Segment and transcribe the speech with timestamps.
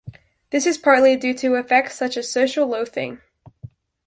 [0.49, 3.21] This is partly due to effects such as social loafing.